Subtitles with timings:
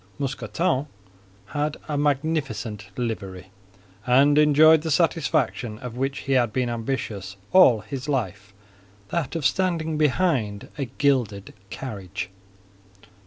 [0.17, 0.87] Mousqueton
[1.49, 3.51] had a magnificent livery,
[4.07, 9.99] and enjoyed the satisfaction of which he had been ambitious all his life—that of standing
[9.99, 12.31] behind a gilded carriage.